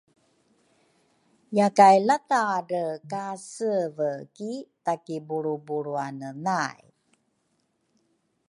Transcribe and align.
Yakay 1.57 1.97
latadre 2.07 2.85
ka 3.11 3.25
seve 3.53 4.09
ki 4.35 4.51
takibulrubulruane 4.85 6.29
nay 6.45 6.79